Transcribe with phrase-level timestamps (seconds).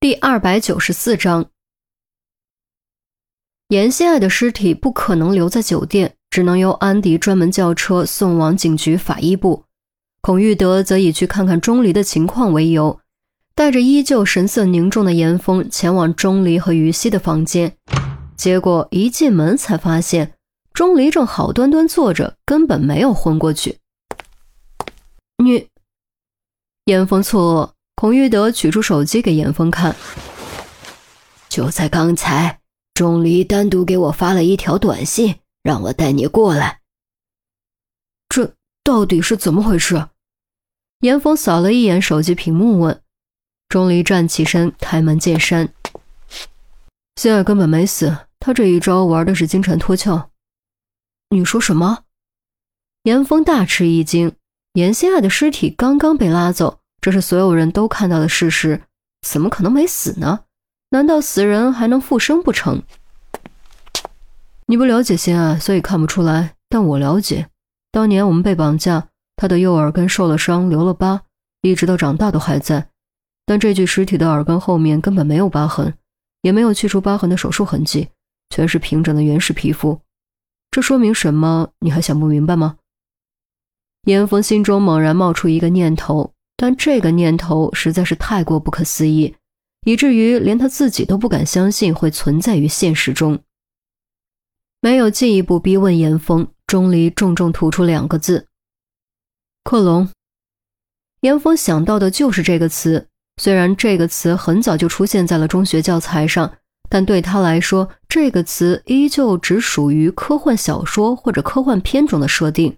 [0.00, 1.50] 第二百九十四章，
[3.68, 9.66] 严希爱的尸体不可能留在酒店，只能由安迪专门叫车送往警局法医部。
[10.22, 12.98] 孔玉德则以去看看钟离的情况为由，
[13.54, 17.76] 带着依旧神色凝重的严峰前往钟离和于西的房间。
[18.38, 20.32] 结果一进门才发现，
[20.72, 23.76] 钟离正好端端坐着，根本没有昏过去。
[25.44, 25.68] 你，
[26.86, 27.79] 严峰错愕。
[28.00, 29.94] 孔玉德取出手机给严峰看，
[31.50, 32.58] 就在刚才，
[32.94, 36.80] 钟离单独给我发了一条短信，让我带你过来。
[38.30, 40.08] 这到底是怎么回事？
[41.00, 43.02] 严峰扫了一眼手机屏幕，问。
[43.68, 45.68] 钟离站起身，开门见山
[47.20, 50.30] ：“心爱根本没死，他这一招玩的是金蝉脱壳。”
[51.28, 52.04] 你说什么？
[53.02, 54.32] 严峰大吃一惊，
[54.72, 56.79] 严心爱的尸体刚刚被拉走。
[57.00, 58.82] 这是所有人都看到的事实，
[59.22, 60.40] 怎么可能没死呢？
[60.90, 62.82] 难道死人还能复生不成？
[64.66, 66.54] 你不了解心爱，所以看不出来。
[66.68, 67.48] 但我了解，
[67.90, 71.22] 当年我们被绑架，他的右耳根受了伤，留了疤，
[71.62, 72.88] 一直到长大都还在。
[73.46, 75.94] 但这具尸体的耳根后面根本没有疤痕，
[76.42, 78.08] 也没有去除疤痕的手术痕迹，
[78.50, 80.00] 全是平整的原始皮肤。
[80.70, 81.70] 这说明什么？
[81.80, 82.76] 你还想不明白吗？
[84.04, 86.32] 严峰心中猛然冒出一个念头。
[86.60, 89.34] 但这个念头实在是太过不可思议，
[89.86, 93.42] 以至于连他自己都不敢相信会存在于现实中。
[94.82, 98.46] 没有进一步逼问严峰，钟离重重吐出两个字
[99.64, 100.10] ：“克隆。”
[101.22, 103.08] 严峰想到的就是这个词。
[103.40, 106.58] 虽然这个词很早就出现在了中学教材上，
[106.90, 112.76] 但对他来说，这个词依旧只属于科幻小说或者科幻片中的设定。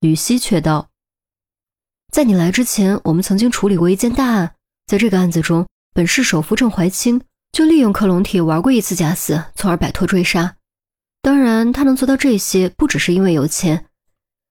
[0.00, 0.88] 羽西却道。
[2.14, 4.54] 在你来之前，我们曾经处理过一件大案。
[4.86, 7.20] 在这个案子中，本市首富郑怀清
[7.50, 10.54] 就利用克隆体玩过一次假死，从而摆脱追杀。
[11.22, 13.86] 当然，他能做到这些，不只是因为有钱，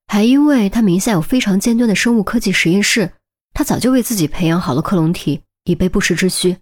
[0.07, 3.13] 还因为他名下有非常尖端的生物科技实验室。
[3.53, 6.57] 他早就为自己培养好了克隆体，以备不时之需。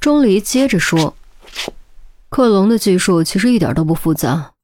[0.00, 1.14] 钟离接着说
[2.30, 4.54] ：“克隆的技术其实一点都不复杂，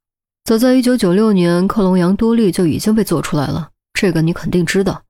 [0.42, 3.70] 早在1996年，克隆羊多利就已经被做出来了。”
[4.00, 5.02] 这个你肯定知道，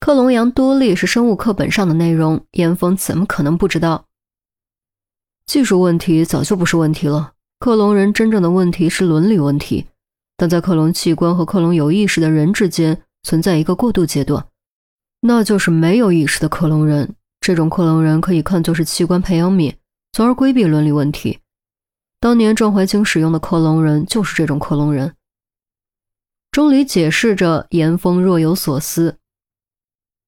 [0.00, 4.04] 克隆羊多利是生物课本上的内容，严峰怎么可能不知道？
[5.46, 9.86] 技术问题早就不是问题了，克隆人真正的问题是伦理问题。
[10.36, 14.46] 但在克隆器官和克隆有意识的人之间存在一个过渡阶段，
[15.22, 17.14] 那就是没有意识的克隆人。
[17.40, 19.74] 这种克隆人可以看作是器官培养皿，
[20.12, 21.38] 从而规避伦理问题。
[22.20, 25.14] 当年郑怀清使用的克隆人就是这种克隆人。
[26.52, 29.18] 钟离解释着，严峰若有所思：“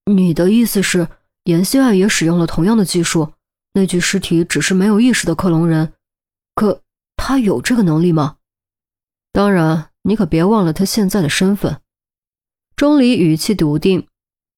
[0.09, 1.09] 你的意思是，
[1.43, 3.33] 严希爱也使用了同样的技术？
[3.73, 5.93] 那具尸体只是没有意识的克隆人，
[6.55, 6.81] 可
[7.17, 8.37] 他有这个能力吗？
[9.33, 11.81] 当然，你可别忘了他现在的身份。”
[12.77, 14.07] 钟离语气笃定。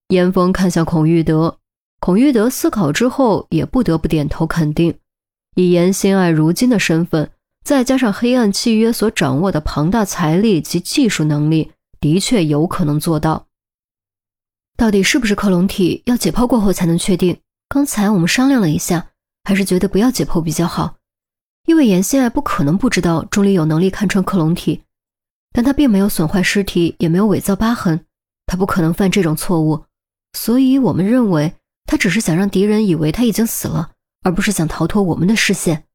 [0.09, 1.57] 严峰看向孔玉德，
[1.99, 4.99] 孔玉德思考之后也不得不点头肯定：
[5.55, 7.31] 以严心爱如今的身份。
[7.65, 13.47] 再加上黑暗契约所掌握的庞大财力及技术能力，的确有可能做到。
[14.77, 17.39] 到底是不是克隆体，要解剖过后才能确定。
[17.67, 19.07] 刚才我们商量了一下，
[19.45, 20.97] 还是觉得不要解剖比较好，
[21.65, 24.83] 因为严心爱不可能不知道钟离有能力看穿克隆体，
[25.51, 28.05] 但他并没有损坏尸体，也没有伪造疤痕，
[28.45, 29.85] 他不可能犯这种错误。
[30.33, 31.55] 所以我们认为，
[31.87, 35.85] 他只是想让敌人以为他已经死了，而不是想逃脱我们的视线。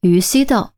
[0.00, 0.72] 于西道。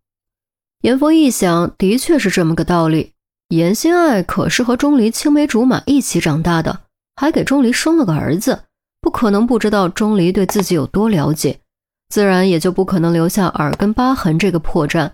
[0.83, 3.13] 严峰一想，的确是这么个道理。
[3.49, 6.81] 严心爱可是和钟离青梅竹马一起长大的，
[7.17, 8.61] 还给钟离生了个儿子，
[9.03, 11.61] 不可能不知道钟离对自己有多了解，
[12.09, 15.11] 自然也就不可能留下耳根疤痕这个破绽。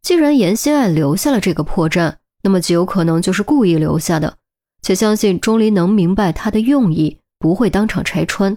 [0.00, 4.36] 既然严心爱留下了这个破绽，那么极有可能就是故意留下的，
[4.80, 8.56] 且相信钟离能明白他的用意，不会当场拆穿。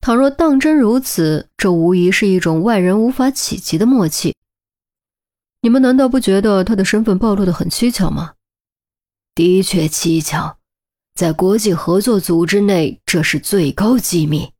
[0.00, 4.34] 倘若当真如此，这无疑是一种外人无法企及的默契。
[5.66, 8.34] 你们难道不觉得他的身份暴露的很蹊跷吗？
[9.34, 10.58] 的确蹊跷，
[11.16, 14.52] 在国际合作组织内，这是最高机密。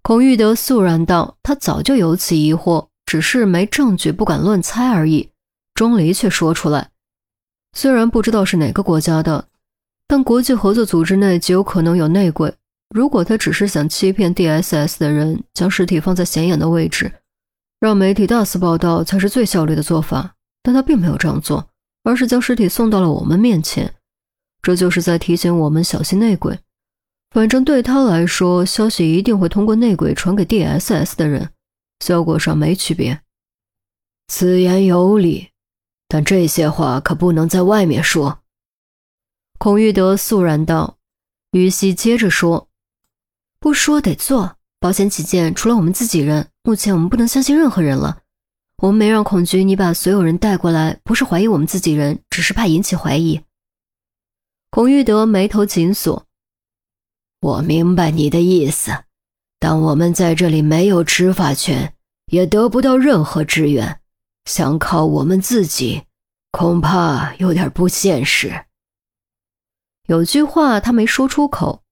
[0.00, 5.28] 孔玉德肃然道：“他早就有此疑惑，只是没证据，不敢乱猜而已。”
[5.76, 6.88] 钟离却说出来
[7.76, 9.48] ：“虽然不知道是哪个国家的，
[10.08, 12.54] 但国际合作组织内极有可能有内鬼。
[12.88, 17.12] 如果他只是想欺骗 DSS 的人，将尸体放在显眼的位置。”
[17.78, 21.70] 让媒体大肆报道才是最效率的做法，但他并没有这样做，
[22.02, 23.94] 而是将尸体送到了我们面前，
[24.62, 26.58] 这就是在提醒我们小心内鬼。
[27.30, 31.50] 反正对他来说，消息一定会通过内鬼传给 DSS 的人，
[32.00, 33.20] 效果上没区别。
[34.28, 35.50] 此言有理，
[36.08, 38.40] 但这些话可不能在外面说。
[39.58, 40.94] 孔玉德肃然道。
[41.52, 42.68] 于西接着说
[43.58, 48.22] ：“不说得做，保险起见，除了我们自己人，目前我们不能相信任何人了。
[48.82, 53.40] 我们没让孔局你把所有人带过来，不是怀疑我们自己人，只是怕引起怀疑。”
[54.70, 56.26] 孔玉德眉头紧锁。
[57.40, 59.04] 我明白你的意思，
[59.58, 61.94] 但我们在这里没有执法权，
[62.26, 64.00] 也得不到任何支援，
[64.44, 66.02] 想靠我们自己，
[66.50, 68.66] 恐怕有点不现实。
[70.06, 71.82] 有句话他没说出口，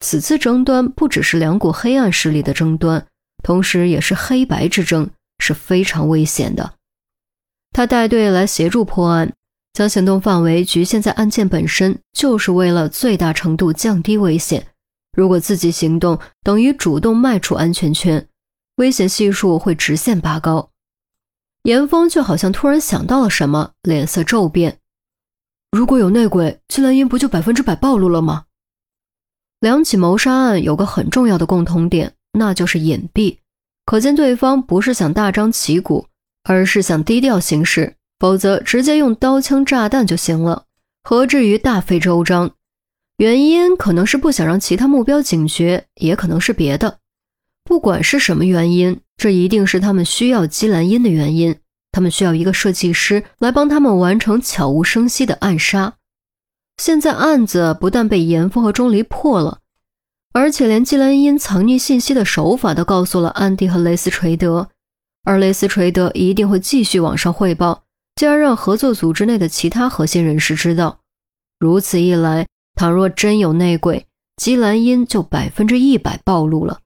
[0.00, 3.06] 此次争端不只是两股黑暗势力的争端，
[3.42, 5.08] 同时也是黑白之争，
[5.38, 6.74] 是非常危险的。
[7.72, 9.32] 他带队来协助破案，
[9.72, 14.66] 将行动范围局限在案件本身，就是为了最大程度降低危险。
[15.16, 18.28] 如果自己行动，等于主动迈出安全圈，
[18.76, 20.70] 危险系数会直线拔高。
[21.62, 24.78] 严峰就好像突然想到了什么，脸色骤变。
[25.72, 28.44] 如果有内鬼，季兰英不就百分之百暴露了吗？
[29.64, 33.38] 两起谋杀案有个很重要的共同点，那就是隐蔽。
[33.86, 36.06] 可见对方不是想大张旗鼓，
[36.42, 40.64] 而是想低调行事，否则直接用刀枪炸弹就行了，
[41.02, 42.50] 何至于大费周章？
[43.16, 46.98] 原因可能是不想让其他目标警觉，也可能是别的。
[47.64, 51.56] 不管是什么原因，这一定是他们需要姬兰英的原因。
[51.90, 55.94] 他们需要一个设计师来帮他们完成悄无声息的暗杀。
[56.76, 59.58] 现在案子不但被严峰和钟离破了，
[60.32, 64.68] 而且连季兰英藏匿信息的手法都告诉了安迪和雷斯垂德，
[65.24, 67.84] 而雷斯垂德一定会继续往上汇报，
[68.16, 71.00] 进而让合作组织内的其他核心人士知道。
[71.58, 72.46] 如此一来。
[72.76, 74.04] 倘若真有内鬼，
[74.34, 76.80] 姬兰英就百分之一百暴露了。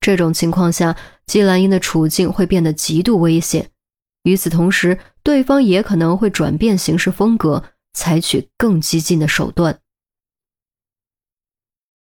[0.00, 3.70] 这种情况下，姬兰英的处境会变得极度危险。
[4.24, 7.62] 与此同时，对方也可能会转变行事风格，
[7.92, 9.80] 采取更激进的手段。